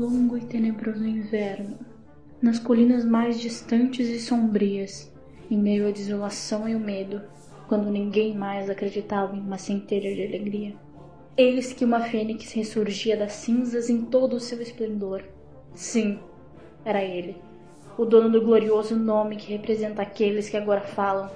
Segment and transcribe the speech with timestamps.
[0.00, 1.76] Longo e tenebroso inverno,
[2.40, 5.12] nas colinas mais distantes e sombrias,
[5.50, 7.20] em meio à desolação e o medo,
[7.68, 10.74] quando ninguém mais acreditava em uma centelha de alegria,
[11.36, 15.22] eis que uma fênix ressurgia das cinzas em todo o seu esplendor.
[15.74, 16.18] Sim,
[16.82, 17.36] era ele,
[17.98, 21.30] o dono do glorioso nome que representa aqueles que agora falam,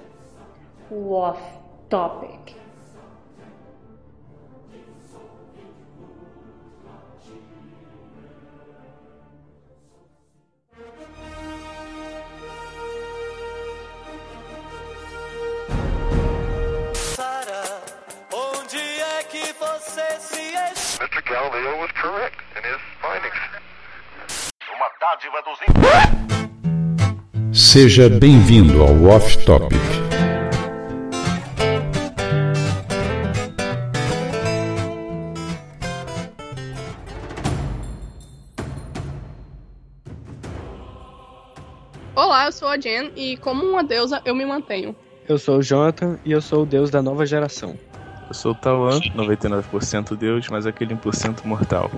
[0.91, 2.55] o Off-Topic.
[2.55, 2.63] Sara,
[25.34, 25.58] Dos
[27.52, 29.80] Seja bem-vindo ao Off Topic.
[42.14, 44.94] Olá, eu sou a Jen e como uma deusa eu me mantenho.
[45.28, 47.76] Eu sou o Jonathan e eu sou o deus da nova geração.
[48.28, 51.91] Eu sou o Tawan, 99% Deus, mas aquele 1% mortal.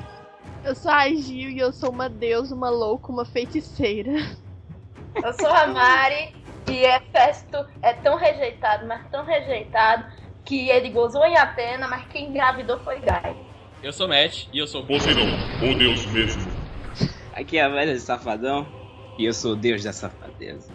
[0.66, 4.10] Eu sou a Gil e eu sou uma deusa, uma louca, uma feiticeira.
[5.22, 6.34] Eu sou a Mari
[6.68, 10.04] e Hefesto é tão rejeitado, mas tão rejeitado,
[10.44, 13.36] que ele gozou em Atena, mas quem engravidou foi Gai.
[13.80, 15.28] Eu sou Matt e eu sou Poseidon,
[15.62, 16.42] o deus mesmo.
[17.32, 18.66] Aqui é a velha do Safadão
[19.16, 20.68] e eu sou o deus da safadeza.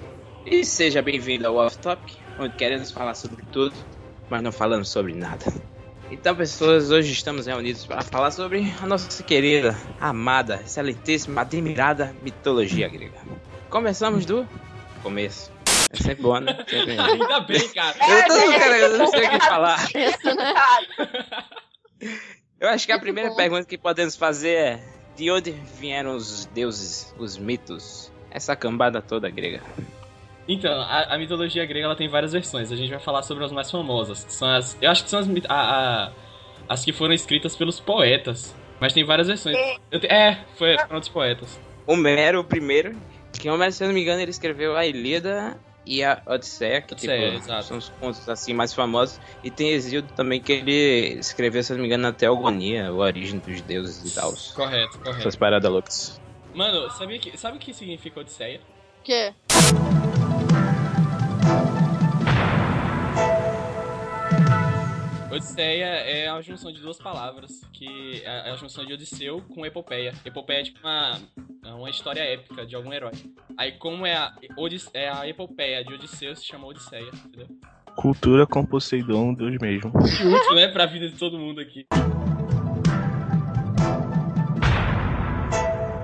[0.45, 3.75] E seja bem-vindo ao Off Topic, onde queremos falar sobre tudo,
[4.29, 5.43] mas não falamos sobre nada.
[6.11, 12.89] Então, pessoas, hoje estamos reunidos para falar sobre a nossa querida, amada, excelentíssima, admirada mitologia
[12.89, 13.17] grega.
[13.69, 14.45] Começamos do
[15.01, 15.49] começo.
[15.89, 16.53] É sempre bom, né?
[16.67, 16.99] Sempre...
[16.99, 17.95] Ainda bem, cara.
[17.97, 19.79] Eu, tô, cara, eu não sei o que falar.
[19.85, 20.53] Isso, né?
[22.59, 24.83] Eu acho que a primeira pergunta que podemos fazer é:
[25.15, 29.63] de onde vieram os deuses, os mitos, essa cambada toda grega?
[30.47, 32.71] Então, a, a mitologia grega ela tem várias versões.
[32.71, 34.23] A gente vai falar sobre as mais famosas.
[34.23, 35.53] que São as, eu acho que são as, a-
[36.07, 36.11] a-
[36.67, 38.55] as que foram escritas pelos poetas.
[38.79, 39.55] Mas tem várias versões.
[39.91, 41.59] Eu te- é, foi, foram dos poetas.
[41.85, 42.95] Homero, o primeiro,
[43.31, 46.93] que Homero, se eu não me engano, ele escreveu a Ilíada e a Odisseia, que
[46.93, 47.63] Odisseia, tipo, exato.
[47.65, 49.19] são os contos assim mais famosos.
[49.43, 52.91] E tem Exíodo também, que ele escreveu, se eu não me engano, a Teogonia, a
[52.93, 54.33] origem dos deuses e tal.
[54.55, 55.37] Correto, Essas correto.
[55.37, 56.21] paradas loucas.
[56.53, 58.59] Mano, sabia que, sabe o que significa Odisseia?
[59.03, 59.33] Que?
[65.31, 70.13] Odisseia é a junção de duas palavras, que é a junção de Odisseu com epopeia.
[70.25, 71.21] Epopeia é tipo uma,
[71.63, 73.13] é uma história épica de algum herói.
[73.57, 77.47] Aí como é a, Odis, é a epopeia de Odisseu, se chama Odisseia, entendeu?
[77.95, 79.91] Cultura com Poseidon, Deus mesmo.
[79.91, 81.87] Que útil, né, pra vida de todo mundo aqui.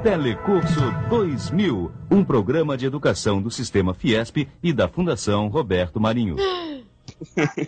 [0.03, 6.38] Telecurso 2000, um programa de educação do Sistema Fiesp e da Fundação Roberto Marinho.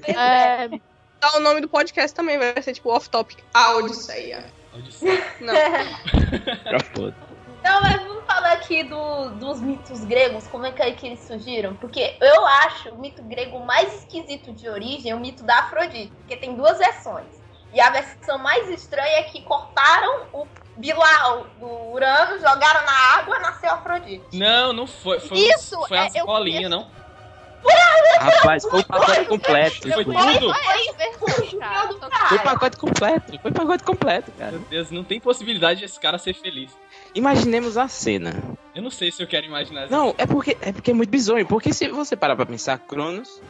[0.06, 0.70] É,
[1.19, 4.46] Tá, o nome do podcast também vai ser tipo Off Topic, a Odisseia.
[4.74, 5.25] Odisseia.
[5.41, 5.53] Não.
[7.62, 11.19] Não, mas vamos falar aqui do- dos mitos gregos, como é que, é que eles
[11.19, 11.75] surgiram?
[11.75, 16.38] Porque eu acho o mito grego mais esquisito de origem o mito da Afrodite, porque
[16.38, 17.28] tem duas versões.
[17.74, 20.47] E a versão mais estranha é que cortaram o
[20.78, 24.25] Bilal do Urano, jogaram na água, nasceu Afrodite.
[24.38, 25.19] Não, não foi.
[25.19, 26.90] Foi, Isso, foi é, a escolinha, não?
[28.20, 29.92] Rapaz, foi o pacote completo.
[29.94, 30.18] Foi tudo?
[30.18, 32.40] foi cara.
[32.44, 33.40] pacote completo.
[33.42, 34.52] Foi pacote completo, cara.
[34.53, 36.72] Meu Deus, não tem possibilidade desse cara ser feliz.
[37.16, 38.36] Imaginemos a cena.
[38.75, 39.90] Eu não sei se eu quero imaginar.
[39.90, 41.46] Não, é porque é porque é muito bizonho.
[41.46, 43.42] Porque se você parar pra pensar, Cronos,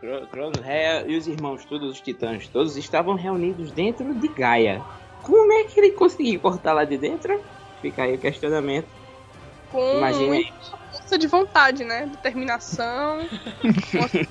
[0.00, 4.82] Cro- Cronos, Rhea e os irmãos, todos os titãs, todos estavam reunidos dentro de Gaia.
[5.22, 7.40] Como é que ele conseguiu cortar lá de dentro?
[7.80, 8.88] Fica aí o questionamento.
[9.72, 12.06] Com muita força de vontade, né?
[12.06, 13.28] Determinação.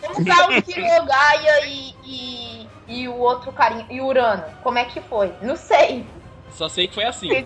[0.01, 4.43] Como tá o tirou Gaia e, e, e o outro carinha, e Urano?
[4.63, 5.33] Como é que foi?
[5.41, 6.05] Não sei.
[6.51, 7.45] Só sei que foi assim.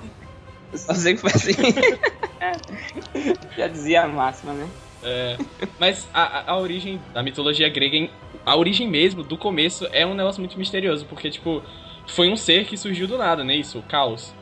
[0.73, 1.53] Só sei que foi assim.
[3.57, 4.67] Já dizia a máxima, né?
[5.03, 5.37] É,
[5.79, 8.09] mas a, a- a origem da mitologia grega, em-
[8.45, 11.61] a origem mesmo, do começo, é um negócio muito misterioso, porque, tipo,
[12.07, 13.55] foi um ser que surgiu do nada, né?
[13.55, 14.33] Isso, o caos.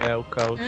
[0.00, 0.60] É o caos.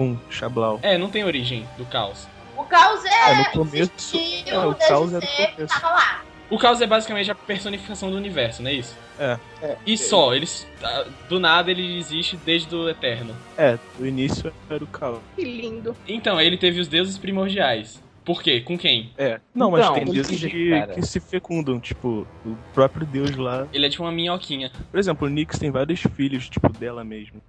[0.00, 0.80] Com Xablau.
[0.82, 2.26] É, não tem origem do caos.
[2.56, 3.32] O caos é.
[3.32, 3.92] É, no começo.
[4.16, 5.78] existiu É, o caos é do sempre, começo.
[5.78, 6.24] Tava lá.
[6.48, 8.96] O caos é basicamente a personificação do universo, não é isso?
[9.18, 9.38] É.
[9.86, 10.66] E só, eles.
[10.82, 13.36] ah, Do nada ele existe desde o eterno.
[13.58, 15.18] É, o início era o caos.
[15.36, 15.94] Que lindo.
[16.08, 18.02] Então, ele teve os deuses primordiais.
[18.24, 18.62] Por quê?
[18.62, 19.12] Com quem?
[19.18, 19.38] É.
[19.54, 23.68] Não, mas Então, tem deuses que, que, se fecundam, tipo, o próprio deus lá.
[23.70, 24.72] Ele é tipo uma minhoquinha.
[24.90, 27.42] Por exemplo, o Nyx tem vários filhos, tipo, dela mesmo.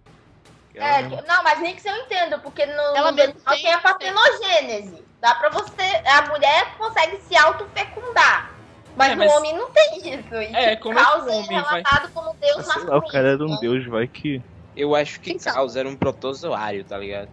[0.84, 3.80] É, que- não, mas nem que eu entenda, porque no, Ela no tem- tem a
[3.80, 5.04] partenogênese.
[5.22, 5.82] Dá pra você.
[6.06, 8.52] A mulher consegue se autofecundar.
[8.96, 10.36] Mas, É, mas- o homem não tem isso.
[10.36, 13.08] E É, como é o é homem vai- relatado como Deus Sei lá, o masculino.
[13.12, 14.42] cara era um deus, vai que.
[14.76, 17.30] Eu acho que Caos era um protozoário, tá ligado?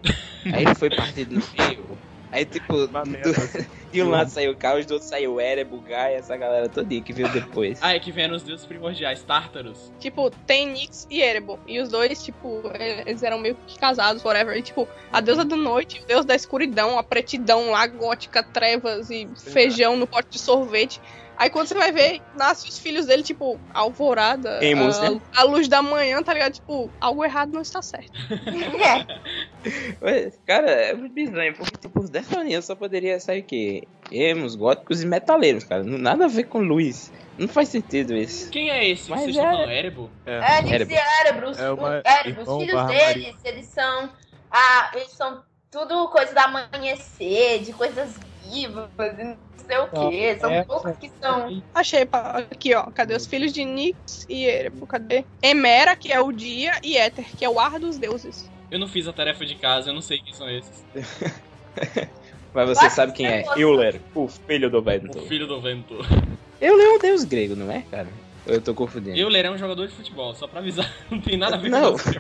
[0.53, 1.43] Aí ele foi partido no
[1.79, 1.99] meio.
[2.31, 2.93] Aí, tipo, do-
[3.93, 7.29] de um lado saiu Caos, do outro saiu Erebo, Gaia, essa galera todinha que veio
[7.29, 7.79] depois.
[7.89, 9.93] Ah, é que vieram os deuses primordiais, Tártaros.
[9.99, 11.59] Tipo, tem Nyx e Erebor.
[11.67, 12.63] E os dois, tipo,
[13.07, 14.57] eles eram meio que casados, whatever.
[14.57, 19.11] E, tipo, a deusa da noite, o deus da escuridão, a pretidão lá, gótica, trevas
[19.11, 21.01] e feijão no pote de sorvete.
[21.39, 25.21] Aí quando você vai ver, nasce os filhos dele, tipo, alvorada, Emos, a, né?
[25.37, 26.55] a luz da manhã, tá ligado?
[26.55, 28.11] Tipo, algo errado não está certo.
[30.03, 33.78] Ué, Cara, é muito bizarro, porque tipo, os Defronianos só poderia sair o quê?
[34.11, 35.83] Emos, góticos e metaleiros, cara.
[35.85, 37.13] Não- Nada a ver com luz.
[37.37, 38.51] Não faz sentido isso.
[38.51, 39.11] Quem é esse?
[39.11, 40.11] Mas Vocês é- estão Erebo?
[40.27, 40.93] É, Erebo.
[40.93, 41.51] e Erebro.
[41.51, 44.11] Os, É uma os filhos barra deles, eles são.
[44.51, 48.19] Ah, eles são tudo coisa do amanhecer, de coisas
[48.51, 49.37] vivas, e não
[49.67, 50.37] sei o quê.
[50.41, 51.63] São é, poucos que são.
[51.75, 52.85] Achei, pá, aqui, ó.
[52.91, 54.89] Cadê os filhos de Nyx e Erebor?
[54.89, 55.25] Cadê?
[55.43, 58.51] Emera, que é o dia, e Éter, que é o ar dos deuses.
[58.71, 60.85] Eu não fiz a tarefa de casa, eu não sei quem são esses.
[62.59, 63.45] Mas você sabe que quem é?
[63.57, 65.21] Euler, o filho do O vento.
[65.23, 65.95] filho do vento.
[66.61, 68.09] Euler é um deus grego, não é, cara?
[68.45, 69.17] Eu tô confundindo.
[69.17, 70.93] Euler é um jogador de futebol, só pra avisar.
[71.09, 71.93] Não tem nada a ver Não.
[71.93, 72.19] com você.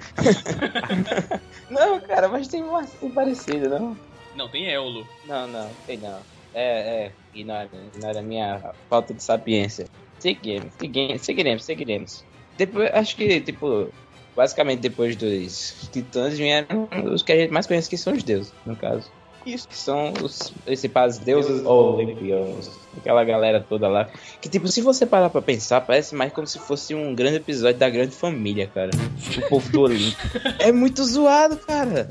[1.68, 3.96] Não, cara, mas tem uma assim parecida, não?
[4.36, 5.04] Não, tem Eulo.
[5.26, 6.20] Não, não, tem não.
[6.54, 9.86] É, é, ignora, ignora a minha falta de sapiência.
[10.20, 12.24] Seguimos, seguimos, seguiremos, seguiremos.
[12.56, 13.88] Depois, acho que, tipo,
[14.36, 18.52] basicamente depois dos titãs vieram os que a gente mais conhece, que são os deuses,
[18.64, 19.10] no caso.
[19.46, 19.68] Isso.
[19.68, 22.70] Que são os principais deuses olimpianos.
[22.96, 24.08] Aquela galera toda lá.
[24.40, 27.78] Que, tipo, se você parar pra pensar, parece mais como se fosse um grande episódio
[27.78, 28.90] da grande família, cara.
[29.36, 30.16] O povo do Olimpo.
[30.58, 32.08] É muito zoado, cara.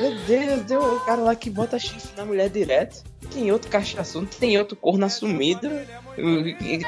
[0.00, 3.04] Meu Deus, deu o cara lá que bota chifre na mulher direto.
[3.32, 5.68] Tem outro cachaçudo, tem outro corno assumido.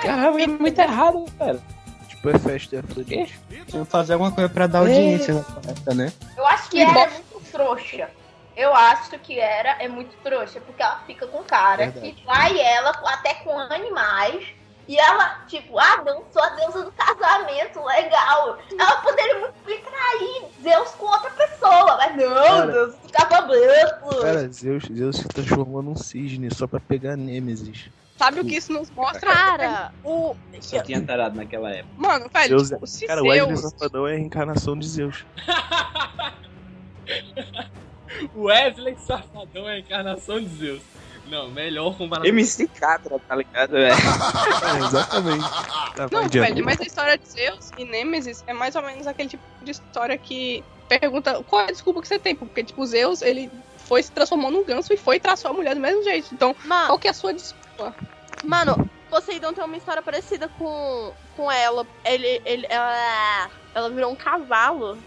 [0.02, 1.60] Caramba, é muito errado, cara.
[2.08, 3.38] Tipo, é festa Afrodite.
[3.69, 6.12] Tinha que fazer alguma coisa pra dar audiência nessa época, né?
[6.36, 8.08] Eu acho que E era muito trouxa.
[8.56, 12.12] Eu acho que era é muito trouxa, porque ela fica com o cara Verdade.
[12.12, 14.47] que trai ela até com animais.
[14.87, 18.59] E ela, tipo, ah, não, sou a deusa do casamento, legal.
[18.79, 22.67] Ela poderia muito bem trair Deus com outra pessoa, mas não, Cara.
[22.67, 24.21] Deus do casamento.
[24.21, 27.89] Cara, Zeus, Zeus se transformou num cisne só pra pegar Nêmesis.
[28.19, 29.33] Sabe o que isso nos mostra?
[29.33, 30.37] Cara, o.
[30.61, 31.95] Só tinha tarado naquela época.
[31.97, 33.73] Mano, velho, Zeus, tipo, se cara, o Wesley Zeus...
[33.73, 35.25] Safadão é a reencarnação de Zeus.
[38.34, 40.82] Wesley Safadão é a encarnação de Zeus.
[41.26, 42.28] Não, melhor comparado.
[42.28, 43.76] MC Catra, tá ligado?
[43.76, 43.90] É.
[43.94, 45.44] É, exatamente.
[45.94, 49.28] Tá, Não, velho, mas a história de Zeus e Nêmesis é mais ou menos aquele
[49.28, 53.22] tipo de história que pergunta qual é a desculpa que você tem, porque, tipo, Zeus,
[53.22, 56.34] ele foi se transformou num ganso e foi e traçou a mulher do mesmo jeito.
[56.34, 57.94] Então, Mano, qual que é a sua desculpa?
[58.43, 61.86] Mano, Poseidon tem uma história parecida com, com ela.
[62.05, 64.98] Ele, ele, ela, ela virou um cavalo.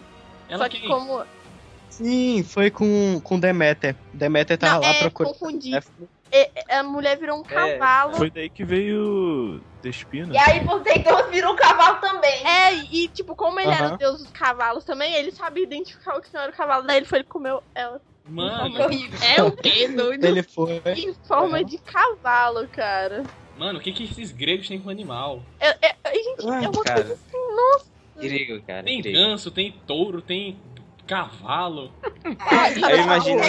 [0.48, 0.89] Ela só que quem?
[0.89, 1.25] como.
[1.89, 3.96] Sim, foi com, com Deméter.
[4.13, 5.34] Deméter tava Não, lá é, procurando.
[5.34, 5.72] confundi.
[6.32, 8.13] E- A mulher virou um cavalo.
[8.15, 10.34] Foi daí que veio Despina.
[10.34, 12.46] E aí Poseidon virou um cavalo também.
[12.46, 13.96] É, e tipo, como ele era Aham.
[13.96, 16.86] o deus dos cavalos também, ele sabia identificar o que não era o cavalo.
[16.86, 18.01] Daí ele foi e comeu ela.
[18.29, 18.75] Mano,
[19.38, 20.25] É o quê, doido?
[20.25, 20.82] Ele foi.
[20.98, 23.24] Em forma de cavalo, cara.
[23.58, 25.41] mano, o que que esses gregos têm com animal?
[25.62, 26.96] É, é, é, gente, é uma cara.
[26.96, 27.98] coisa assim, nossa.
[28.20, 28.84] Grego, cara.
[28.84, 29.17] Tem grego.
[29.17, 30.60] ganso, tem touro, tem
[31.08, 31.92] cavalo.
[32.52, 33.44] Aí imagina.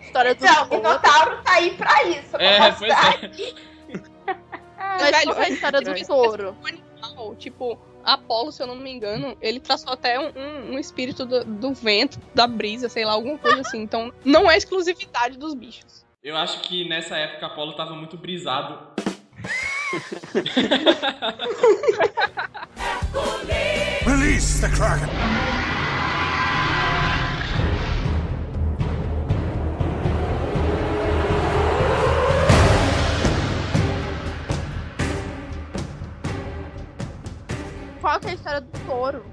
[0.00, 2.30] História do Então, o Minotauro tá aí pra isso.
[2.30, 3.30] pra É, pois é.
[4.78, 9.36] Mas velho, qual é a história do animal, tipo, Apolo, se eu não me engano,
[9.40, 13.38] ele traçou até um, um- um espírito do, do vento, da brisa, sei lá, alguma
[13.38, 13.80] coisa assim.
[13.82, 16.04] Então, não é exclusividade dos bichos.
[16.22, 18.78] Eu acho que nessa época Apolo tava muito brisado.
[24.06, 25.63] Release the Kraken!
[38.24, 39.24] É a história do touro?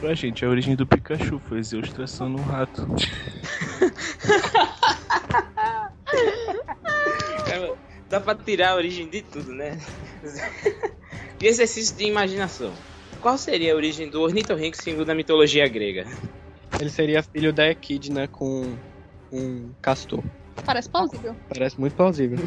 [0.00, 2.86] Pra gente, a origem do Pikachu foi Zeus traçando um rato.
[7.46, 7.76] Cara,
[8.12, 9.78] Dá pra tirar a origem de tudo, né?
[11.40, 12.70] E exercício de imaginação.
[13.22, 16.06] Qual seria a origem do ornitorrinco segundo a mitologia grega?
[16.78, 18.76] Ele seria filho da Equidna com
[19.32, 20.22] um castor.
[20.62, 21.34] Parece plausível.
[21.48, 22.38] Parece muito plausível.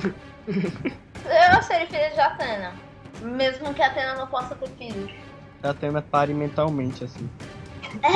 [0.47, 2.73] Eu seria filha de Atena.
[3.23, 5.11] Mesmo que Atena não possa ter filhos.
[5.65, 7.27] Tá tendo pare mentalmente, assim.
[8.03, 8.07] É,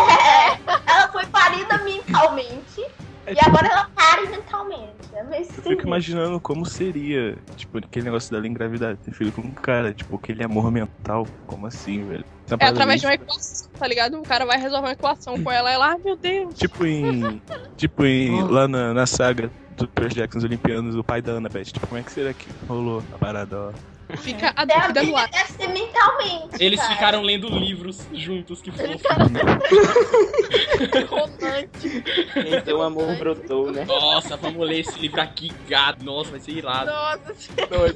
[0.68, 2.82] ela ela foi parida mentalmente.
[3.26, 4.94] É e tipo- agora ela pare mentalmente.
[5.14, 9.42] É meio Eu fico imaginando como seria, tipo, aquele negócio dela engravidar, ter filho com
[9.42, 11.26] um cara, tipo, aquele amor mental.
[11.48, 12.24] Como assim, velho?
[12.46, 14.20] Essa É parada através de uma equação, tá ligado?
[14.20, 16.54] O cara vai resolver uma equação com ela e ela, ai meu Deus.
[16.54, 17.42] Tipo em.
[17.78, 18.44] Tipo em.
[18.48, 21.66] Lá na, na saga do Percy Jackson Olimpianos, o pai da Annabeth.
[21.66, 23.72] Tipo, como é que será que rolou a parada, ó?
[24.18, 25.30] Fica a dúvida no ar.
[25.30, 26.64] Deve ser mentalmente.
[26.64, 26.94] Eles cara.
[26.94, 28.90] ficaram lendo livros juntos, que fofo.
[31.10, 32.10] Romântico.
[32.36, 33.86] Então o amor brotou, né?
[33.86, 36.04] Nossa, vamos ler esse livro aqui, gato.
[36.04, 36.90] Nossa, vai ser irado.
[36.92, 37.20] Nossa,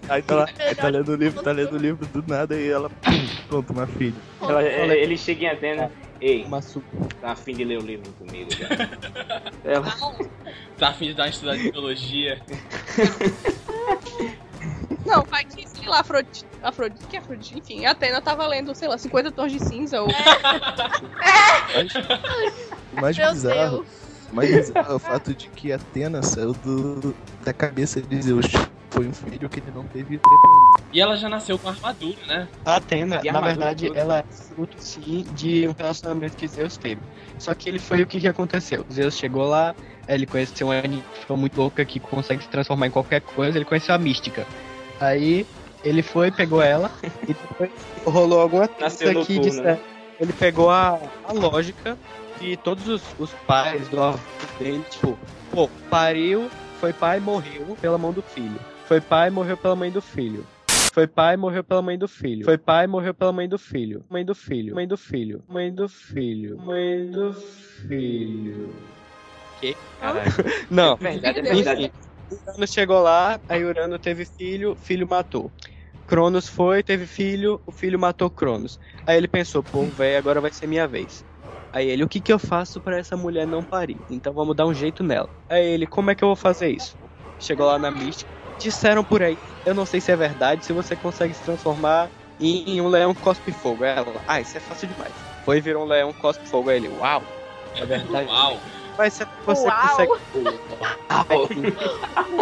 [0.10, 2.70] Aí tá lá, aí tá lendo o livro, tá lendo o livro do nada e
[2.70, 2.91] ela.
[3.48, 4.13] Pronto, uma filha.
[4.41, 5.91] Ela- ele, ele chega em Atena.
[6.22, 6.82] Ei, Uma su...
[7.20, 8.70] tá afim de ler o livro comigo já.
[9.70, 9.93] Ela,
[10.77, 12.41] Tá afim de dar uma estudada de biologia.
[15.05, 16.46] Não, vai que, sei lá, Afrodite.
[16.62, 17.58] Afrodite, que é Afrodite?
[17.60, 20.08] Enfim, a Atena tava lendo, sei lá, 50 tons de cinza ou.
[22.98, 23.78] O mais Meu bizarro.
[23.78, 23.88] Deus.
[24.32, 27.13] Mais bizarro é o fato de que Atena saiu do,
[27.44, 28.46] da cabeça de Zeus.
[28.90, 30.78] Foi um filho que ele não teve tempo.
[30.92, 32.48] E ela já nasceu com armadura, né?
[32.63, 34.00] A Atena, E a na verdade, toda.
[34.00, 37.02] ela é fruto sim de um relacionamento que Zeus teve.
[37.40, 38.86] Só que ele foi o que, que aconteceu.
[38.92, 39.75] Zeus chegou lá,
[40.08, 43.96] ele conheceu uma ninfa muito louca que consegue se transformar em qualquer coisa, ele conheceu
[43.96, 44.46] a mística.
[45.00, 45.46] Aí
[45.84, 46.92] ele foi, pegou ela
[47.28, 47.72] e depois
[48.06, 49.42] rolou alguma coisa que né?
[49.42, 49.80] disser-
[50.20, 51.98] ele pegou a, a lógica
[52.40, 54.20] que todos os, os pais do avô
[54.60, 55.18] dele, tipo,
[55.52, 56.50] pô, pariu,
[56.80, 58.60] foi pai morreu pela mão do filho.
[58.88, 60.46] Foi pai morreu pela mãe do filho.
[60.94, 62.46] Foi pai morreu pela mãe do filho.
[62.46, 64.04] Foi pai morreu pela mãe do filho.
[64.10, 64.75] Mãe do filho.
[64.75, 65.44] Mãe do filho.
[65.48, 66.58] Mãe do filho.
[66.60, 68.75] Mãe do filho.
[69.60, 69.75] Que?
[70.00, 70.32] Caralho.
[70.70, 70.94] Não.
[70.94, 71.82] É verdade, é verdade.
[71.86, 75.52] Enfim, Urano chegou lá, aí Urano teve filho, filho matou.
[76.05, 78.77] Cronos foi, teve filho, o filho matou Cronos.
[79.05, 81.24] Aí ele pensou, pô, velho, agora vai ser minha vez.
[81.72, 84.00] Aí ele, o que que eu faço pra essa mulher não parir?
[84.10, 85.29] Então vamos dar um jeito nela.
[85.50, 86.95] Aí ele, como é que eu vou fazer isso?
[87.39, 88.29] Chegou lá na mística,
[88.60, 92.79] disseram por aí, eu não sei se é verdade, se você consegue se transformar em
[92.79, 93.83] um leão cospe fogo.
[93.83, 95.13] Aí ela, ah, isso é fácil demais.
[95.45, 96.69] Foi e virou um leão cospe fogo.
[96.69, 97.24] Aí ele, uau,
[97.75, 98.29] é verdade.
[98.29, 98.62] Uau.
[98.98, 99.77] Mas se você Uau.
[99.79, 100.12] consegue.
[101.10, 101.50] Uau!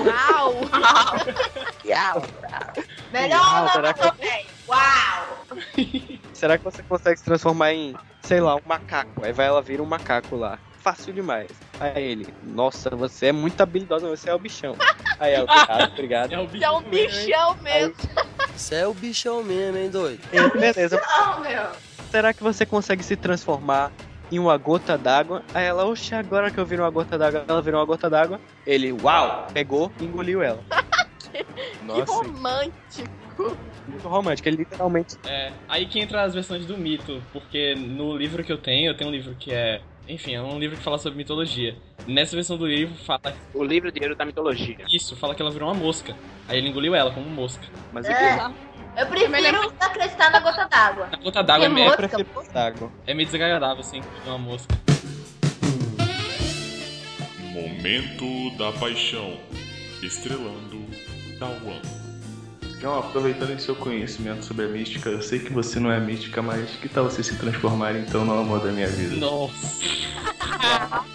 [0.06, 0.52] Uau.
[0.68, 1.42] Melhor
[1.86, 2.22] Uau,
[3.12, 4.46] nome será que tenho.
[4.68, 5.38] Uau!
[6.34, 9.24] Será que você consegue se transformar em, sei lá, um macaco?
[9.24, 10.58] Aí vai ela vira um macaco lá.
[10.80, 11.52] Fácil demais.
[11.80, 14.76] Aí ele, nossa, você é muito habilidosa, você é o bichão.
[15.20, 16.34] Aí ela, obrigado, obrigado.
[16.34, 17.96] É o Você é um bichão mesmo.
[18.56, 20.22] Você é o bichão mesmo, hein, doido?
[20.32, 21.00] Aí, beleza.
[21.00, 21.68] Não, meu.
[22.10, 23.92] Será que você consegue se transformar
[24.32, 25.44] em uma gota d'água?
[25.54, 28.40] Aí ela, oxe, agora que eu viro uma gota d'água, ela virou uma gota d'água.
[28.66, 30.64] Ele, uau, pegou e engoliu ela.
[31.32, 31.46] Que
[31.86, 33.58] Nossa, romântico.
[33.88, 35.18] Muito romântico, ele literalmente.
[35.26, 38.96] É, aí que entra as versões do mito, porque no livro que eu tenho, eu
[38.98, 39.82] tenho um livro que é.
[40.08, 41.76] Enfim, é um livro que fala sobre mitologia.
[42.06, 43.22] Nessa versão do livro fala.
[43.54, 44.78] O livro Dinheiro da Mitologia.
[44.92, 46.16] Isso, fala que ela virou uma mosca.
[46.50, 47.64] Aí ele engoliu ela como mosca.
[47.94, 48.12] mas É.
[48.32, 48.56] aqui,
[48.98, 51.08] Eu prefiro acreditar na gota d'água.
[51.12, 52.92] A gota d'água é, Que meio- mosca, Eu prefiro d'água.
[53.08, 54.76] é meio desagradável, assim, uma mosca.
[57.54, 59.38] Momento da paixão.
[60.02, 60.80] Estrelando
[61.42, 61.82] Dawan.
[62.80, 66.40] João, aproveitando esse seu conhecimento sobre a mística, eu sei que você não é mística,
[66.40, 69.16] mas que tal você se transformar então no amor da minha vida?
[69.16, 69.84] Nossa.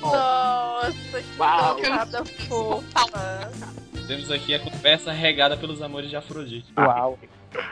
[0.01, 1.81] Nossa, que Uau.
[1.81, 3.53] nada fofa.
[4.09, 6.67] Temos aqui a conversa regada pelos amores de Afrodite.
[6.77, 7.17] Uau.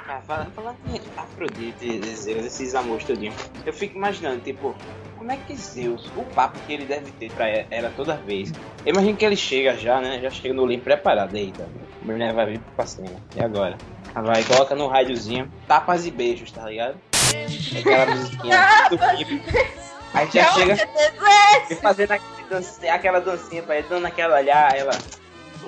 [0.08, 3.34] Ah, fala- falando em Afrodite, Zeus, esses amores todinhos.
[3.64, 4.74] Eu fico imaginando, tipo,
[5.18, 8.52] como é que Zeus, o papo que ele deve ter pra ela toda vez.
[8.84, 10.20] Eu imagino que ele chega já, né?
[10.20, 11.34] Já chega no Olimpo preparado.
[11.36, 11.68] Eita,
[12.02, 13.08] a mulher vai vir pra cima.
[13.36, 13.76] E agora?
[14.14, 16.96] Ela vai, coloca no rádiozinho, tapas e beijos, tá ligado?
[17.78, 18.58] Aquela musiquinha
[18.90, 19.42] do clipe.
[20.12, 20.88] Aí já chega
[21.68, 24.92] e fazendo aquele dance- aquela dancinha pra ele, dando aquela olhar, ela.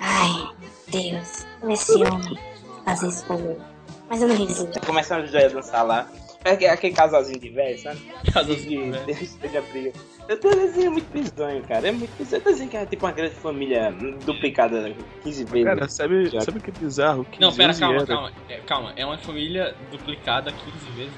[0.00, 0.48] Ai,
[0.88, 2.38] Deus, esse homem
[2.84, 3.60] fazer isso comigo.
[4.08, 4.80] Mas eu não resisto.
[4.86, 6.08] Começam os dois a dançar lá.
[6.44, 8.00] É aquele, aquele casalzinho de velho, sabe?
[8.32, 9.62] Casalzinho de velho.
[9.72, 9.92] Briga.
[10.28, 11.88] Eu desenho é muito bizonho, cara.
[11.88, 12.40] É muito bizonho.
[12.40, 13.92] Eu desenho que é tipo uma grande família
[14.24, 14.94] duplicada
[15.24, 15.64] 15 vezes.
[15.64, 17.24] Cara, sabe, sabe o que é bizarro?
[17.24, 18.32] Que Não, pera, calma, Hera- calma.
[18.48, 21.12] É, calma, é uma família duplicada 15 vezes.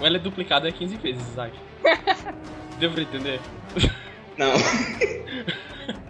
[0.00, 1.56] Ou ela é duplicada 15 vezes, Isaac?
[2.78, 3.40] Deu pra entender?
[4.36, 4.52] Não.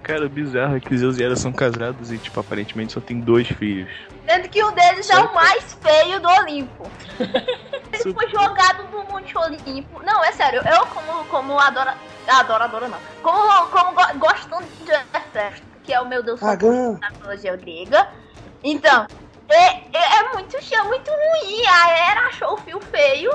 [0.07, 3.19] Cara, o bizarro é que Zeus e Hera são casados e, tipo, aparentemente só tem
[3.19, 3.91] dois filhos.
[4.25, 6.89] Sendo que um deles é o mais feio do Olimpo.
[7.93, 10.01] Ele foi jogado no Monte Olimpo.
[10.05, 11.97] Não, é sério, eu como, como adora.
[12.29, 12.99] Adoro, adoro não.
[13.21, 18.09] Como, como go- gostando de Hefesto, que é o meu deus favorito da mitologia grega.
[18.63, 19.09] Então,
[19.49, 21.67] é, é, é muito é muito ruim.
[21.67, 23.33] A Hera achou o fio feio.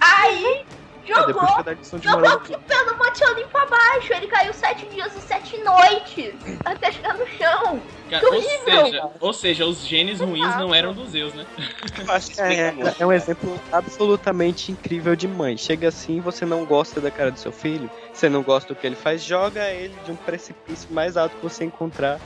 [0.00, 0.64] Aí
[1.12, 4.12] É, depois jogou, que de jogou aqui pelo Monte pra baixo.
[4.12, 6.34] Ele caiu sete dias e sete noites
[6.64, 7.80] até chegar no chão.
[8.10, 8.84] Cara, que ou, horrível.
[8.86, 11.46] seja, ou seja, os genes ruins não eram dos Zeus, né?
[12.38, 15.56] É, é, é um exemplo absolutamente incrível de mãe.
[15.56, 18.86] Chega assim, você não gosta da cara do seu filho, você não gosta do que
[18.86, 22.20] ele faz, joga ele de um precipício mais alto que você encontrar.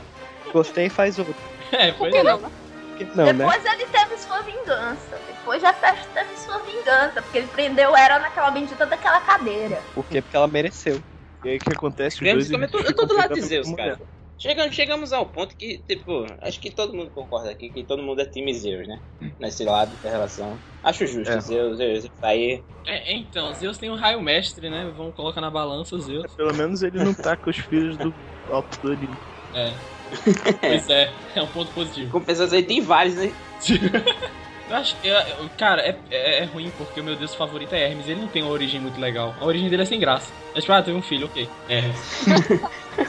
[0.52, 1.34] Gostei e faz outro.
[1.70, 2.50] É, Por que não, né?
[2.88, 3.32] Por que não, né?
[3.32, 5.18] Depois ele teve sua vingança.
[5.48, 7.22] Depois a festa teve sua vingança.
[7.22, 9.80] Porque ele prendeu ela naquela bendita daquela cadeira.
[9.94, 10.20] Por quê?
[10.20, 11.00] Porque ela mereceu.
[11.42, 12.16] E aí o que acontece?
[12.16, 13.98] Os Vemos dois eu tô, eu tô do lado de Zeus, cara.
[14.36, 18.20] Chegamos, chegamos ao ponto que, tipo, acho que todo mundo concorda aqui que todo mundo
[18.20, 19.00] é time Zeus, né?
[19.40, 20.58] Nesse lado da relação.
[20.84, 21.40] Acho justo, É.
[21.40, 22.62] Zeus, Zeus, Zeus tá aí.
[22.86, 24.92] É, então, Zeus tem um raio mestre, né?
[24.98, 26.30] Vamos colocar na balança o Zeus.
[26.34, 28.14] Pelo menos ele não tá com os filhos do
[28.52, 29.16] alto do Olimpo.
[29.54, 29.72] É.
[30.60, 32.10] Pois é, é um ponto positivo.
[32.10, 33.32] Compensação aí tem vários, né?
[34.68, 37.74] Eu acho que, eu- eu- cara, é, é, é ruim porque o meu deus favorito
[37.74, 38.08] é Hermes.
[38.08, 39.34] Ele não tem uma origem muito legal.
[39.40, 40.32] A origem dele é sem graça.
[40.54, 41.48] É tipo, ah, teve um filho, ok.
[41.68, 42.28] Hermes.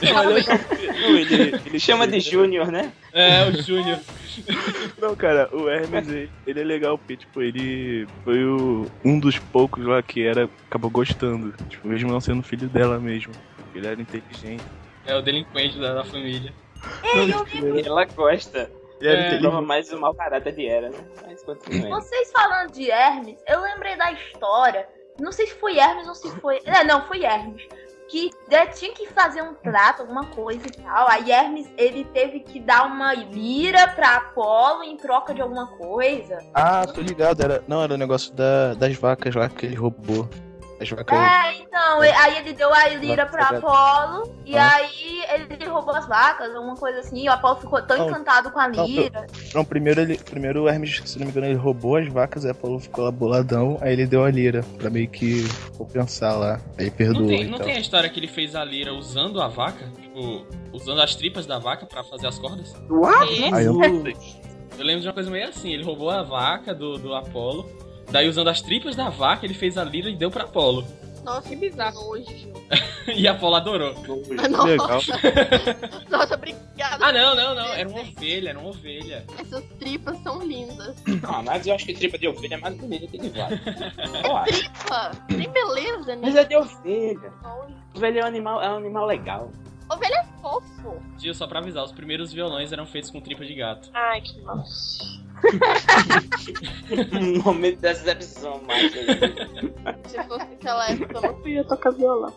[0.00, 2.92] Não, ele, ele Chama de Júnior, né?
[3.12, 3.98] É, o Júnior.
[5.00, 9.38] Não, cara, o Hermes, ele, ele é legal, porque, tipo, ele foi o, um dos
[9.38, 11.52] poucos lá que era, acabou gostando.
[11.68, 13.32] Tipo, mesmo não sendo filho dela mesmo.
[13.74, 14.64] Ele era inteligente.
[15.04, 16.54] É o delinquente da, da família.
[17.14, 18.70] Ei, vi Ela gosta.
[19.00, 20.98] E era É, mais mau caráter de Hera, né?
[21.26, 22.00] Mas continua.
[22.00, 24.86] Vocês falando de Hermes, eu lembrei da história.
[25.18, 26.60] Não sei se foi Hermes ou se foi.
[26.64, 27.62] É, não, foi Hermes.
[28.08, 31.08] Que né, tinha que fazer um trato, alguma coisa e tal.
[31.08, 36.38] Aí Hermes, ele teve que dar uma lira pra Apolo em troca de alguma coisa.
[36.52, 37.40] Ah, tô ligado.
[37.42, 37.62] Era...
[37.68, 38.74] Não, era o negócio da...
[38.74, 40.28] das vacas lá que ele roubou.
[40.88, 41.18] Vacas.
[41.18, 44.34] É, então, e- aí ele deu a lira pra Apolo.
[44.46, 44.76] E Ah.
[44.76, 47.24] aí ele roubou as vacas, alguma coisa assim.
[47.24, 49.26] E o Apolo ficou tão Não, encantado com a não, lira.
[49.54, 50.16] Não, primeiro ele.
[50.18, 53.04] Primeiro o Hermes, se não me engano, ele roubou as vacas, aí a Apolo ficou
[53.04, 55.44] lá boladão, aí ele deu a lira pra meio que
[55.76, 56.60] compensar lá.
[56.78, 57.22] Aí perdoou.
[57.22, 59.84] Não tem, e não tem a história que ele fez a lira usando a vaca?
[60.00, 62.74] Tipo, usando as tripas da vaca pra fazer as cordas?
[63.52, 64.16] Aí eu não sei.
[64.78, 67.68] Eu lembro de uma coisa meio assim, ele roubou a vaca do, do Apolo,
[68.10, 70.84] daí usando as tripas da vaca, ele fez a lira e deu pra Apolo.
[71.24, 72.50] Nossa, que bizarro hoje.
[73.14, 73.94] e Apolo adorou.
[74.48, 74.64] Nossa.
[74.64, 74.88] Legal.
[76.08, 77.04] Nossa, obrigada.
[77.06, 79.24] Ah, não, não, não, era uma ovelha, era uma ovelha.
[79.38, 80.96] Essas tripas são lindas.
[81.22, 83.60] Ah, mas eu acho que tripa de ovelha é mais bonita que de vaca.
[84.24, 84.52] Eu acho.
[84.60, 86.38] Tripa, tem beleza Mas nisso.
[86.38, 87.32] é de ovelha.
[87.94, 89.52] Ovelha é um animal, é um animal legal.
[89.90, 91.02] Ovelha é fofo.
[91.18, 93.90] Tio, só pra avisar, os primeiros violões eram feitos com tripa de gato.
[93.92, 95.19] Ai, que nossa.
[97.12, 98.92] um momento de decepção mais.
[98.92, 102.34] Se fosse naquela época, eu não podia tocar violão.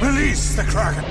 [0.00, 1.04] Release the Kraken!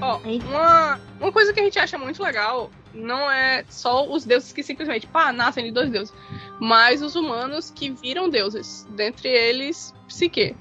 [0.00, 4.52] Ó, uma, uma coisa que a gente acha muito legal não é só os deuses
[4.52, 6.14] que simplesmente, pá, nascem de dois deuses,
[6.60, 10.56] mas os humanos que viram deuses, dentre eles Psique,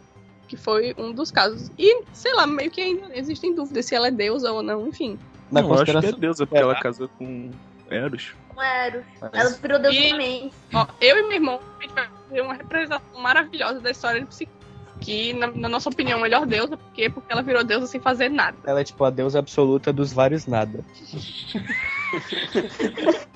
[0.47, 1.69] que foi um dos casos.
[1.77, 5.19] E, sei lá, meio que ainda existem dúvidas se ela é deusa ou não, enfim.
[5.51, 7.51] Não, eu acho que é deusa, porque ela casou com
[7.89, 8.33] Eros.
[8.53, 9.05] Com Eros.
[9.21, 10.51] Mas- Ela virou Deus E- também.
[10.73, 14.27] Ó, eu e meu irmão, a gente vai fazer uma representação maravilhosa da história de
[14.27, 14.51] Psique.
[14.99, 17.07] Que, na, na nossa opinião, melhor deusa, por quê?
[17.07, 18.57] Porque ela virou deusa sem fazer nada.
[18.65, 20.83] Ela é tipo a deusa absoluta dos vários nada.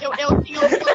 [0.00, 0.93] Eu, eu tenho uma coisa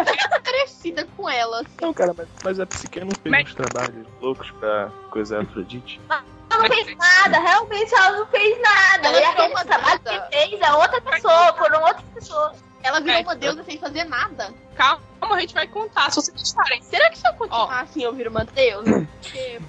[0.90, 1.62] parecida com ela.
[1.62, 1.78] assim.
[1.82, 6.02] Não, cara, mas, mas a Psique não fez uns trabalhos loucos pra coisa Afrodite.
[6.10, 9.08] Ela não fez nada, realmente ela não fez nada.
[9.08, 12.64] Ela e virou aquele uma trabalho que fez é outra pessoa, foram outras pessoas.
[12.82, 14.54] Ela virou uma deusa sem fazer nada.
[14.76, 15.02] Calma,
[15.36, 16.82] a gente vai contar, se vocês deixarem.
[16.82, 19.08] Será que se eu continuar assim eu viro uma deusa?
[19.22, 19.60] Porque...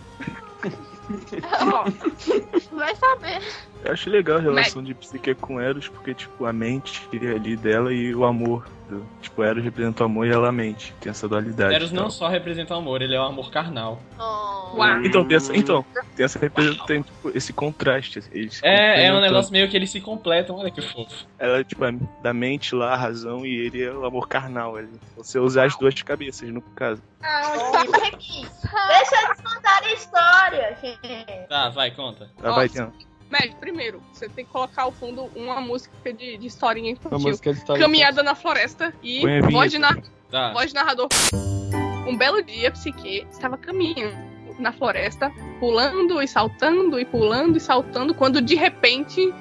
[1.73, 1.85] Ó,
[2.77, 3.42] vai saber.
[3.85, 7.92] Eu acho legal a relação de Psique com Eros, porque, tipo, a mente ali dela
[7.92, 8.66] e o amor.
[8.88, 10.92] do- tipo, Eros representa o amor e ela a mente.
[11.01, 11.73] Tem essa dualidade.
[11.75, 14.01] Eros não só representa o amor, ele é o amor carnal.
[15.05, 15.85] Então, tem essa, então,
[16.17, 16.39] tem essa
[16.87, 18.23] tem, tipo, esse contraste.
[18.63, 21.27] É, é um negócio meio que eles se completam, olha que fofo.
[21.39, 24.77] Ela, tipo, é da mente lá, a razão, e ele é o amor carnal.
[24.77, 24.89] Ali.
[25.17, 27.03] Você usa as duas cabeças, no caso.
[27.21, 31.49] Deixa eles contarem a história, gente.
[31.49, 32.31] Tá, vai, conta.
[32.41, 32.93] Tá, vai, Tiana.
[33.31, 37.19] Médio, primeiro, você tem que colocar ao fundo uma música de, de historinha infantil.
[37.19, 40.53] Uma música de historinha Caminhada na floresta e voz de, nar- Tá.
[40.53, 41.09] voz de narrador.
[42.09, 44.30] Um belo dia, Psique estava caminhando
[44.61, 49.33] na floresta, pulando e saltando e pulando e saltando, quando de repente.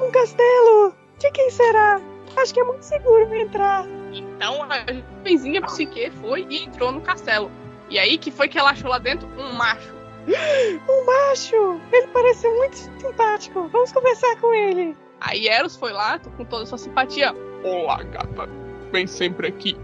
[0.00, 0.94] Um castelo!
[1.18, 2.00] De quem será?
[2.36, 3.86] Acho que é muito seguro entrar.
[4.12, 7.50] Então a jovenzinha Psique foi e entrou no castelo.
[7.88, 9.28] E aí, que foi que ela achou lá dentro?
[9.38, 9.94] Um macho.
[10.88, 11.80] Um macho!
[11.92, 13.68] Ele parece muito simpático.
[13.68, 14.96] Vamos conversar com ele.
[15.20, 17.34] Aí Eros foi lá, com toda a sua simpatia.
[17.62, 18.48] Olá, gata.
[18.90, 19.76] Vem sempre aqui.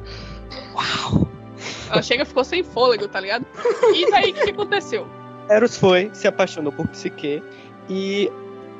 [0.74, 1.29] Uau!
[1.90, 3.44] Ela chega e ficou sem fôlego, tá ligado?
[3.94, 5.06] E daí o que, que aconteceu?
[5.48, 7.42] Eros foi, se apaixonou por Psique
[7.88, 8.30] e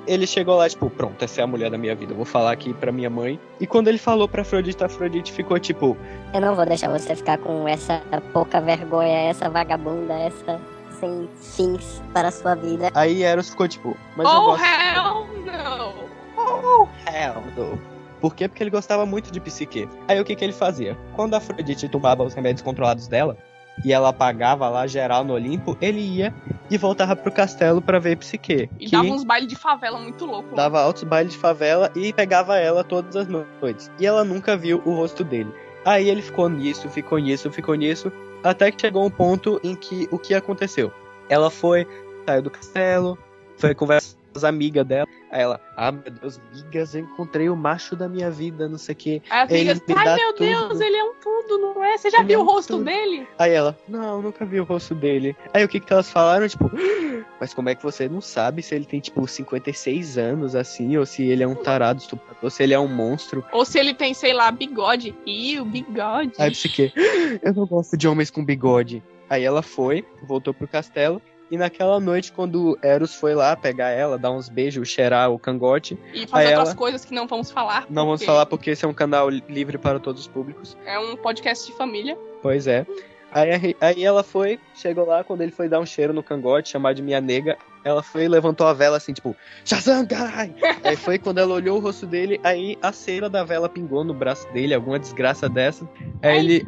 [0.07, 2.53] ele chegou lá, tipo, pronto, essa é a mulher da minha vida, eu vou falar
[2.53, 3.38] aqui pra minha mãe.
[3.61, 5.97] E quando ele falou pra Afrodite, a Afrodite ficou tipo,
[6.33, 10.61] Eu não vou deixar você ficar com essa pouca vergonha, essa vagabunda, essa
[10.99, 12.90] sem fins para a sua vida.
[12.95, 14.64] aí Eros ficou tipo, mas eu oh, gosto.
[14.64, 16.11] hell no!
[16.37, 17.89] Oh, hell no.
[18.20, 18.48] Por quê?
[18.48, 19.88] Porque ele gostava muito de Psique.
[20.06, 20.96] Aí o que que ele fazia?
[21.14, 23.37] Quando a Afrodite tomava os remédios controlados dela,
[23.85, 26.35] e ela apagava lá geral no Olimpo, ele ia
[26.70, 28.68] e voltava pro castelo pra ver Psique.
[28.78, 30.54] E que dava uns bailes de favela muito louco.
[30.54, 33.90] dava altos bailes de favela e pegava ela todas as noites.
[33.98, 35.52] E ela nunca viu o rosto dele.
[35.85, 38.12] Aí ele ficou nisso, ficou nisso, ficou nisso,
[38.44, 40.92] até que chegou um ponto em que o que aconteceu?
[41.28, 41.87] Ela foi,
[42.26, 43.18] saiu do castelo,
[43.56, 45.06] foi conversar com as amigas dela.
[45.31, 48.95] Aí ela, ah, meu Deus, migas, eu encontrei o macho da minha vida, não sei
[48.95, 49.23] o que.
[49.31, 51.97] Aí as amigas, ai meu Deus, ele é um tudo, não é?
[51.97, 52.85] Você já Ele viu é o rosto tudo.
[52.85, 53.29] dele?
[53.38, 55.37] Aí ela, não, nunca vi o rosto dele.
[55.55, 56.49] Aí o que que elas falaram?
[56.49, 56.69] Tipo,
[57.40, 61.07] mas como é que você não sabe se ele tem, tipo, 56 anos, assim, ou
[61.07, 63.45] se ele é um tarado estuprador, se ele é um monstro?
[63.53, 65.14] Ou se ele tem, sei lá, bigode.
[65.25, 66.33] Ih, o bigode.
[66.38, 66.93] Aí Psique,
[67.40, 69.01] eu não gosto de homens com bigode.
[69.29, 74.16] Aí ela foi, voltou pro castelo, e naquela noite, quando Eros foi lá pegar ela,
[74.16, 76.76] dar uns beijos, cheirar o cangote, E fazer aí outras ela...
[76.76, 77.86] coisas que não vamos falar.
[77.90, 80.76] Não vamos porque falar porque esse é um canal livre para todos os públicos.
[80.86, 82.16] É um podcast de família.
[82.42, 82.86] Pois é.
[83.32, 86.94] Aí, aí ela foi, chegou lá, quando ele foi dar um cheiro no cangote, chamar
[86.94, 90.52] de minha nega, ela foi e levantou a vela assim, tipo, Shazam, carai!
[90.82, 94.12] aí foi quando ela olhou o rosto dele, aí a cera da vela pingou no
[94.12, 95.88] braço dele, alguma desgraça dessa.
[96.22, 96.66] Aí ele.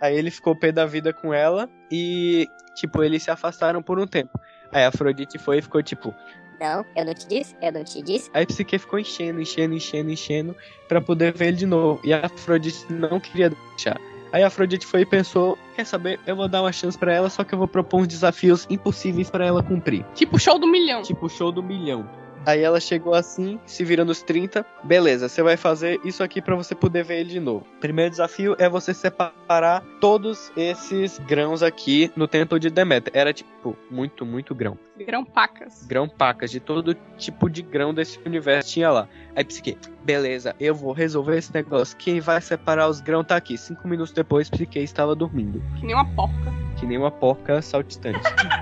[0.00, 4.06] Aí ele ficou pé da vida com ela e, tipo, eles se afastaram por um
[4.06, 4.38] tempo.
[4.72, 6.14] Aí a Afrodite foi e ficou tipo.
[6.60, 8.30] Não, eu não te disse, eu não te disse.
[8.34, 10.56] Aí Psique ficou enchendo, enchendo, enchendo, enchendo
[10.88, 12.00] pra poder ver ele de novo.
[12.04, 13.98] E a Afrodite não queria deixar.
[14.32, 16.20] Aí a Afrodite foi e pensou: Quer saber?
[16.26, 19.30] Eu vou dar uma chance pra ela, só que eu vou propor uns desafios impossíveis
[19.30, 20.04] pra ela cumprir.
[20.14, 21.02] Tipo show do milhão.
[21.02, 22.08] Tipo show do milhão.
[22.48, 24.64] Aí ela chegou assim, se vira nos 30.
[24.82, 27.66] Beleza, você vai fazer isso aqui pra você poder ver ele de novo.
[27.78, 33.12] Primeiro desafio é você separar todos esses grãos aqui no templo de Deméter.
[33.14, 34.78] Era tipo muito, muito grão.
[34.98, 35.84] Grão pacas.
[35.86, 39.06] Grão pacas, de todo tipo de grão desse universo tinha lá.
[39.36, 41.98] Aí Psique, beleza, eu vou resolver esse negócio.
[41.98, 43.58] Quem vai separar os grãos tá aqui.
[43.58, 45.62] Cinco minutos depois, Psique estava dormindo.
[45.78, 46.50] Que nem uma porca.
[46.80, 48.20] Que nem uma porca saltitante.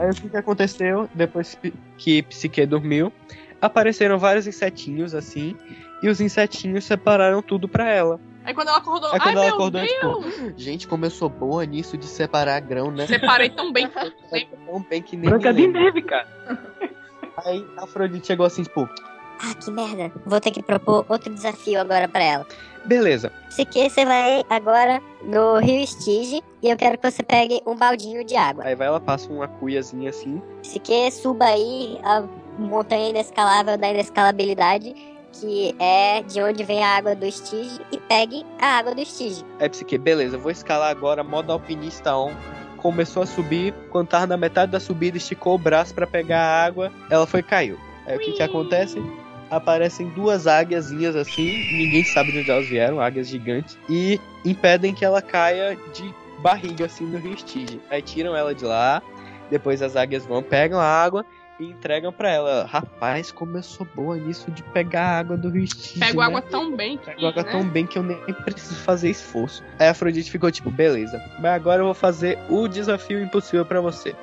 [0.00, 1.10] Aí o que, que aconteceu?
[1.12, 1.58] Depois
[1.98, 3.12] que Psique dormiu,
[3.60, 5.54] apareceram vários insetinhos assim.
[6.02, 8.18] E os insetinhos separaram tudo pra ela.
[8.42, 10.34] Aí quando ela acordou, Aí ai quando ela meu acordou, Deus!
[10.34, 13.06] tipo, gente, como eu sou boa nisso de separar grão, né?
[13.06, 13.90] Separei tão bem.
[14.66, 16.26] tão bem que nem Branca de neve, cara.
[17.44, 18.88] Aí a Afrodite chegou assim, tipo,
[19.42, 20.12] Ah, que merda.
[20.26, 22.46] Vou ter que propor outro desafio agora pra ela.
[22.84, 23.32] beleza.
[23.48, 28.24] Psique, você vai agora no Rio Estige e eu quero que você pegue um baldinho
[28.24, 28.64] de água.
[28.64, 30.40] Aí vai ela passa uma cuiazinha assim.
[30.62, 32.22] Psique, suba aí a
[32.58, 34.94] montanha inescalável da inescalabilidade,
[35.32, 39.44] que é de onde vem a água do Estige, e pegue a água do Estige.
[39.58, 42.32] Aí Psique, beleza, vou escalar agora, modo alpinista on.
[42.76, 46.64] Começou a subir, quando tava na metade da subida, esticou o braço pra pegar a
[46.64, 47.78] água, ela foi e caiu.
[48.06, 48.98] Aí o que que acontece?
[49.50, 55.04] Aparecem duas águiazinhas assim, ninguém sabe de onde elas vieram, águias gigantes, e impedem que
[55.04, 57.80] ela caia de barriga assim no rio Estige.
[57.90, 59.02] Aí tiram ela de lá,
[59.50, 61.26] depois as águias vão, pegam a água
[61.58, 62.64] e entregam pra ela.
[62.64, 65.98] Rapaz, como eu sou boa nisso de pegar a água do rio Estige.
[66.00, 66.26] Pego né?
[66.26, 66.96] água tão bem.
[66.96, 67.50] que, Pego água né?
[67.50, 69.62] tão bem que eu nem preciso fazer esforço.
[69.78, 73.80] Aí a Afrodite ficou tipo, beleza, mas agora eu vou fazer o desafio impossível pra
[73.80, 74.14] você.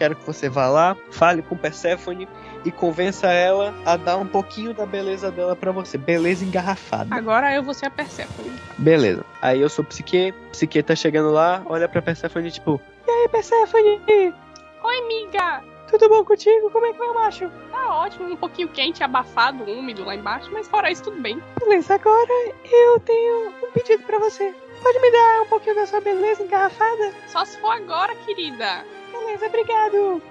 [0.00, 2.26] Quero que você vá lá, fale com Persephone
[2.64, 5.98] e convença ela a dar um pouquinho da beleza dela pra você.
[5.98, 7.14] Beleza engarrafada.
[7.14, 8.50] Agora eu vou ser a Persephone.
[8.78, 9.22] Beleza.
[9.42, 14.00] Aí eu sou Psique, Psique tá chegando lá, olha pra Persephone tipo, e aí Persephone?
[14.08, 15.62] Oi, amiga!
[15.90, 16.70] Tudo bom contigo?
[16.70, 17.50] Como é que vai, macho?
[17.70, 21.42] Tá ótimo, um pouquinho quente, abafado, úmido lá embaixo, mas fora isso, tudo bem.
[21.58, 24.54] Beleza, agora eu tenho um pedido pra você.
[24.82, 27.12] Pode me dar um pouquinho da sua beleza engarrafada?
[27.26, 28.82] Só se for agora, querida.
[29.30, 30.22] Beleza, obrigado.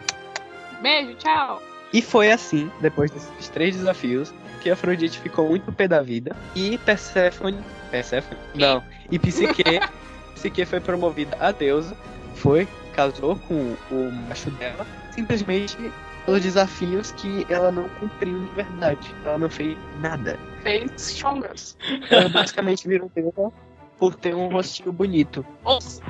[0.81, 1.62] Beijo, tchau.
[1.93, 6.35] E foi assim, depois desses três desafios, que Afrodite ficou muito pé da vida.
[6.55, 7.63] E Persephone.
[7.89, 8.39] Persephone?
[8.55, 8.83] Não.
[9.09, 9.63] E Psique.
[10.35, 11.95] Psique foi promovida a deusa.
[12.35, 14.85] Foi, casou com o macho dela.
[15.12, 15.77] Simplesmente
[16.25, 19.15] pelos desafios que ela não cumpriu de verdade.
[19.25, 20.38] Ela não fez nada.
[20.62, 21.77] Fez chongas.
[22.09, 23.51] Ela basicamente virou deusa
[23.97, 25.45] por ter um rostinho bonito.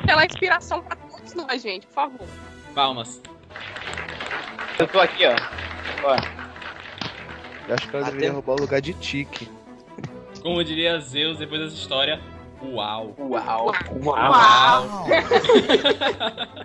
[0.06, 2.28] Pela inspiração pra todos nós, gente, por favor.
[2.80, 3.22] Palmas.
[4.80, 5.36] Eu tô aqui, ó.
[6.06, 6.15] Ó.
[7.68, 9.52] Eu acho que ela deveria roubar o lugar de Tiki.
[10.42, 12.22] Como diria Zeus depois dessa história,
[12.63, 13.13] uau.
[13.20, 13.74] Uau.
[14.02, 14.32] Uau.
[14.32, 15.24] Pai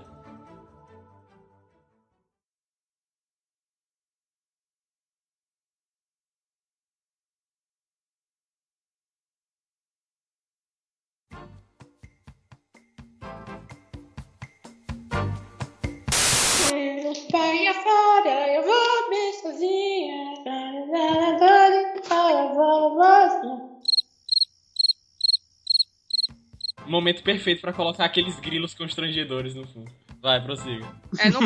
[27.04, 29.90] Momento perfeito pra colocar aqueles grilos constrangedores no fundo.
[30.22, 30.86] Vai, prossiga.
[31.18, 31.40] É, não...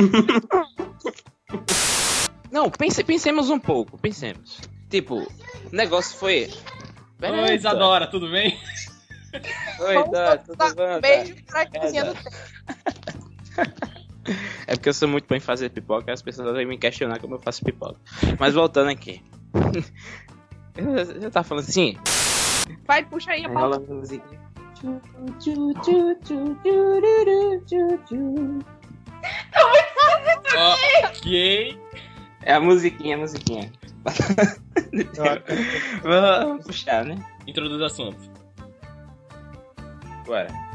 [2.48, 4.60] Não, pense, pensemos um pouco, pensemos.
[4.88, 5.28] Tipo, o
[5.72, 6.48] negócio foi.
[7.20, 8.56] Oi, Isadora, tudo bem?
[9.80, 11.00] Oi, Dora, tudo bom?
[11.00, 12.22] Beijo pra É, cozinha do Dora.
[12.22, 13.98] tempo.
[14.66, 17.18] É porque eu sou muito bom em fazer pipoca e as pessoas vêm me questionar
[17.18, 17.98] como eu faço pipoca.
[18.38, 19.22] Mas voltando aqui.
[20.76, 21.96] Eu tava falando assim.
[22.86, 23.82] Vai, puxa aí a pauta.
[31.06, 31.78] Ok.
[32.42, 33.72] É a musiquinha, a musiquinha.
[36.02, 37.16] Vamos puxar, né?
[37.46, 38.30] Introduz o assunto.
[40.24, 40.67] Bora.